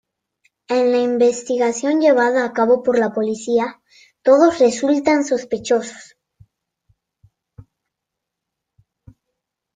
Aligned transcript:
En 0.69 0.91
la 0.93 0.97
investigación 0.97 1.99
llevada 2.01 2.43
a 2.43 2.53
cabo 2.53 2.81
por 2.81 2.97
la 2.97 3.13
policía, 3.13 3.79
todos 4.23 4.57
resultan 4.57 5.23
sospechosos. 5.23 6.17